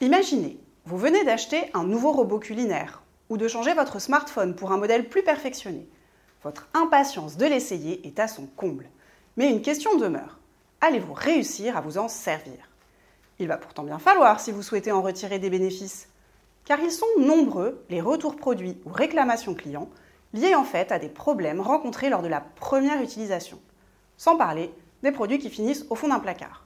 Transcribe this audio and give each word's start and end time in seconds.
Imaginez, 0.00 0.58
vous 0.86 0.96
venez 0.96 1.24
d'acheter 1.24 1.70
un 1.74 1.84
nouveau 1.84 2.12
robot 2.12 2.38
culinaire 2.38 3.02
ou 3.28 3.36
de 3.36 3.46
changer 3.46 3.74
votre 3.74 4.00
smartphone 4.00 4.54
pour 4.54 4.72
un 4.72 4.78
modèle 4.78 5.08
plus 5.08 5.22
perfectionné. 5.22 5.86
Votre 6.42 6.68
impatience 6.72 7.36
de 7.36 7.46
l'essayer 7.46 8.06
est 8.06 8.18
à 8.20 8.28
son 8.28 8.46
comble. 8.46 8.88
Mais 9.36 9.50
une 9.50 9.60
question 9.60 9.98
demeure. 9.98 10.38
Allez-vous 10.80 11.12
réussir 11.12 11.76
à 11.76 11.80
vous 11.80 11.98
en 11.98 12.08
servir? 12.08 12.70
Il 13.38 13.48
va 13.48 13.56
pourtant 13.56 13.82
bien 13.82 13.98
falloir 13.98 14.40
si 14.40 14.50
vous 14.50 14.62
souhaitez 14.62 14.92
en 14.92 15.02
retirer 15.02 15.38
des 15.38 15.50
bénéfices. 15.50 16.08
Car 16.64 16.80
ils 16.80 16.90
sont 16.90 17.06
nombreux, 17.18 17.84
les 17.90 18.00
retours 18.00 18.36
produits 18.36 18.78
ou 18.84 18.90
réclamations 18.90 19.54
clients, 19.54 19.88
liés 20.32 20.54
en 20.54 20.64
fait 20.64 20.92
à 20.92 20.98
des 20.98 21.08
problèmes 21.08 21.60
rencontrés 21.60 22.10
lors 22.10 22.22
de 22.22 22.28
la 22.28 22.40
première 22.40 23.02
utilisation. 23.02 23.60
Sans 24.16 24.36
parler 24.36 24.72
des 25.02 25.12
produits 25.12 25.38
qui 25.38 25.50
finissent 25.50 25.86
au 25.90 25.94
fond 25.94 26.08
d'un 26.08 26.18
placard. 26.18 26.64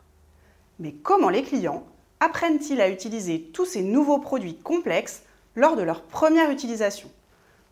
Mais 0.79 0.93
comment 0.93 1.29
les 1.29 1.43
clients 1.43 1.85
apprennent-ils 2.21 2.81
à 2.81 2.89
utiliser 2.89 3.51
tous 3.53 3.67
ces 3.67 3.83
nouveaux 3.83 4.19
produits 4.19 4.57
complexes 4.57 5.23
lors 5.55 5.77
de 5.77 5.83
leur 5.83 6.03
première 6.03 6.51
utilisation? 6.51 7.11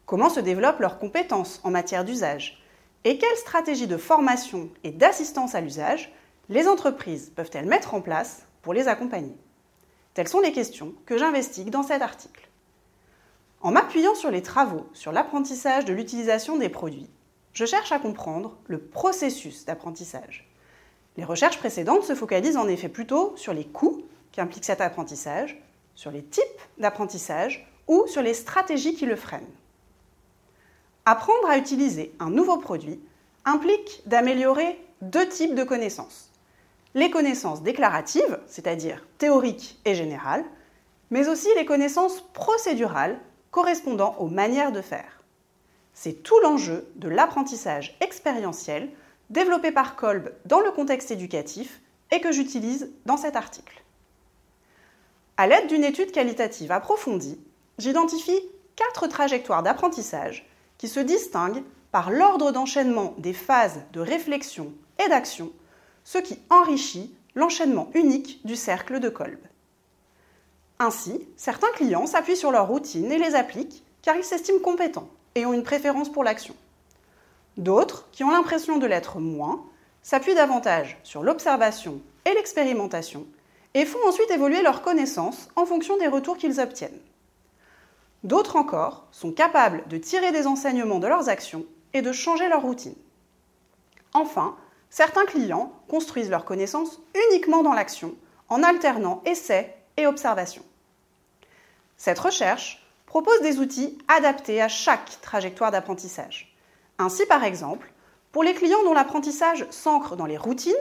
Comment 0.06 0.28
se 0.28 0.40
développent 0.40 0.80
leurs 0.80 0.98
compétences 0.98 1.60
en 1.64 1.70
matière 1.70 2.04
d'usage? 2.04 2.62
Et 3.04 3.16
quelles 3.16 3.36
stratégies 3.36 3.86
de 3.86 3.96
formation 3.96 4.68
et 4.84 4.90
d'assistance 4.90 5.54
à 5.54 5.60
l'usage 5.60 6.12
les 6.48 6.66
entreprises 6.66 7.32
peuvent-elles 7.34 7.66
mettre 7.66 7.95
en 7.95 8.00
place 8.00 8.46
pour 8.60 8.74
les 8.74 8.88
accompagner? 8.88 9.36
Telles 10.12 10.28
sont 10.28 10.40
les 10.40 10.52
questions 10.52 10.95
que 11.06 11.16
j'investigue 11.16 11.70
dans 11.70 11.84
cet 11.84 12.02
article. 12.02 12.49
En 13.62 13.73
m'appuyant 13.73 14.14
sur 14.14 14.30
les 14.30 14.41
travaux 14.41 14.87
sur 14.95 15.12
l'apprentissage 15.12 15.84
de 15.84 15.92
l'utilisation 15.92 16.56
des 16.56 16.70
produits, 16.70 17.10
je 17.52 17.66
cherche 17.66 17.92
à 17.92 17.98
comprendre 17.98 18.56
le 18.68 18.78
processus 18.78 19.66
d'apprentissage. 19.66 20.48
Les 21.18 21.24
recherches 21.24 21.59
précédentes 21.59 22.04
se 22.04 22.15
focalisent 22.15 22.57
en 22.57 22.68
effet 22.68 22.88
plutôt 22.88 23.34
sur 23.37 23.52
les 23.52 23.66
coûts 23.66 24.02
qu'implique 24.32 24.65
cet 24.65 24.80
apprentissage, 24.80 25.60
sur 25.95 26.10
les 26.10 26.23
types 26.23 26.45
d'apprentissage 26.79 27.71
ou 27.87 28.07
sur 28.07 28.23
les 28.23 28.32
stratégies 28.32 28.95
qui 28.95 29.04
le 29.04 29.16
freinent. 29.16 29.43
Apprendre 31.04 31.51
à 31.51 31.59
utiliser 31.59 32.15
un 32.18 32.30
nouveau 32.30 32.56
produit 32.56 33.01
implique 33.45 34.02
d'améliorer 34.06 34.80
deux 35.02 35.29
types 35.29 35.54
de 35.54 35.65
connaissances. 35.65 36.30
Les 36.95 37.10
connaissances 37.10 37.62
déclaratives, 37.62 38.38
c'est-à-dire 38.46 39.04
théoriques 39.18 39.79
et 39.84 39.95
générales, 39.95 40.45
mais 41.10 41.29
aussi 41.29 41.49
les 41.56 41.66
connaissances 41.66 42.23
procédurales 42.32 43.18
correspondant 43.51 44.15
aux 44.18 44.29
manières 44.29 44.73
de 44.73 44.80
faire. 44.80 45.23
C'est 45.93 46.23
tout 46.23 46.38
l'enjeu 46.40 46.88
de 46.96 47.09
l'apprentissage 47.09 47.96
expérientiel 48.01 48.88
développé 49.29 49.73
par 49.73 49.96
Kolb 49.96 50.32
dans 50.45 50.60
le 50.60 50.70
contexte 50.70 51.10
éducatif 51.10 51.80
et 52.10 52.21
que 52.21 52.32
j'utilise 52.32 52.90
dans 53.06 53.16
cet 53.16 53.37
article. 53.37 53.82
À 55.37 55.46
l'aide 55.46 55.68
d'une 55.68 55.84
étude 55.84 56.12
qualitative 56.12 56.73
approfondie, 56.73 57.40
j'identifie 57.78 58.40
quatre 58.76 59.06
trajectoires 59.06 59.62
d'apprentissage 59.62 60.48
qui 60.78 60.88
se 60.88 61.01
distinguent 61.01 61.62
par 61.93 62.10
l'ordre 62.10 62.52
d'enchaînement 62.52 63.15
des 63.18 63.32
phases 63.32 63.80
de 63.93 64.00
réflexion 64.00 64.72
et 65.04 65.09
d'action, 65.09 65.53
ce 66.04 66.19
qui 66.19 66.38
enrichit 66.50 67.15
l'enchaînement 67.34 67.91
unique 67.94 68.44
du 68.44 68.56
cercle 68.56 69.00
de 69.00 69.09
Kolb. 69.09 69.38
Ainsi, 70.82 71.28
certains 71.36 71.70
clients 71.72 72.06
s'appuient 72.06 72.38
sur 72.38 72.50
leurs 72.50 72.66
routines 72.66 73.12
et 73.12 73.19
les 73.19 73.34
appliquent 73.34 73.84
car 74.00 74.16
ils 74.16 74.25
s'estiment 74.25 74.60
compétents 74.60 75.10
et 75.34 75.44
ont 75.44 75.53
une 75.53 75.62
préférence 75.62 76.10
pour 76.10 76.25
l'action. 76.25 76.56
D'autres, 77.59 78.09
qui 78.12 78.25
ont 78.25 78.31
l'impression 78.31 78.78
de 78.78 78.87
l'être 78.87 79.19
moins, 79.19 79.62
s'appuient 80.03 80.34
davantage 80.34 80.98
sur 81.03 81.22
l'observation 81.22 82.00
et 82.25 82.32
l'expérimentation 82.32 83.26
et 83.75 83.84
font 83.84 83.98
ensuite 84.09 84.31
évoluer 84.31 84.62
leurs 84.62 84.81
connaissances 84.81 85.50
en 85.55 85.66
fonction 85.66 85.99
des 85.99 86.06
retours 86.06 86.38
qu'ils 86.38 86.60
obtiennent. 86.60 86.99
D'autres 88.25 88.56
encore 88.56 89.06
sont 89.12 89.32
capables 89.32 89.87
de 89.88 89.99
tirer 89.99 90.32
des 90.32 90.47
enseignements 90.47 90.99
de 90.99 91.06
leurs 91.06 91.28
actions 91.28 91.66
et 91.93 92.00
de 92.00 92.10
changer 92.10 92.49
leur 92.49 92.62
routine. 92.62 92.97
Enfin, 94.15 94.56
certains 94.88 95.26
clients 95.26 95.72
construisent 95.88 96.31
leurs 96.31 96.47
connaissances 96.47 97.03
uniquement 97.28 97.62
dans 97.62 97.75
l'action, 97.75 98.15
en 98.49 98.62
alternant 98.62 99.22
essais 99.26 99.76
et 99.99 100.06
observations. 100.06 100.65
Cette 102.00 102.19
recherche 102.19 102.83
propose 103.05 103.43
des 103.43 103.59
outils 103.59 103.99
adaptés 104.09 104.62
à 104.62 104.69
chaque 104.69 105.21
trajectoire 105.21 105.71
d'apprentissage. 105.71 106.56
Ainsi, 106.99 107.27
par 107.27 107.44
exemple, 107.44 107.93
pour 108.33 108.43
les 108.43 108.55
clients 108.55 108.83
dont 108.84 108.94
l'apprentissage 108.94 109.66
s'ancre 109.69 110.16
dans 110.16 110.25
les 110.25 110.38
routines 110.38 110.72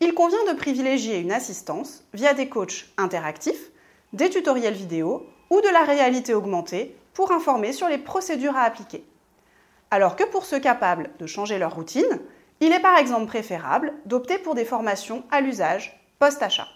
il 0.00 0.12
convient 0.12 0.44
de 0.52 0.58
privilégier 0.58 1.20
une 1.20 1.32
assistance 1.32 2.04
via 2.12 2.34
des 2.34 2.50
coachs 2.50 2.84
interactifs, 2.98 3.70
des 4.12 4.28
tutoriels 4.28 4.74
vidéo 4.74 5.26
ou 5.48 5.62
de 5.62 5.68
la 5.68 5.84
réalité 5.84 6.34
augmentée 6.34 6.94
pour 7.14 7.32
informer 7.32 7.72
sur 7.72 7.88
les 7.88 7.96
procédures 7.96 8.56
à 8.56 8.64
appliquer. 8.64 9.02
Alors 9.90 10.16
que 10.16 10.24
pour 10.24 10.44
ceux 10.44 10.60
capables 10.60 11.10
de 11.18 11.26
changer 11.26 11.58
leur 11.58 11.74
routine, 11.74 12.20
il 12.60 12.72
est 12.74 12.82
par 12.82 12.98
exemple 12.98 13.26
préférable 13.26 13.94
d'opter 14.04 14.36
pour 14.36 14.54
des 14.54 14.66
formations 14.66 15.24
à 15.30 15.40
l'usage 15.40 15.98
post-achat. 16.18 16.68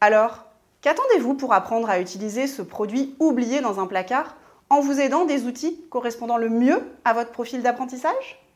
Alors, 0.00 0.49
qu'attendez-vous 0.82 1.34
pour 1.34 1.52
apprendre 1.52 1.88
à 1.90 2.00
utiliser 2.00 2.46
ce 2.46 2.62
produit 2.62 3.14
oublié 3.18 3.60
dans 3.60 3.80
un 3.80 3.86
placard 3.86 4.36
en 4.68 4.80
vous 4.80 5.00
aidant 5.00 5.24
des 5.24 5.44
outils 5.46 5.84
correspondant 5.90 6.36
le 6.36 6.48
mieux 6.48 6.82
à 7.04 7.12
votre 7.12 7.32
profil 7.32 7.62
d'apprentissage? 7.62 8.49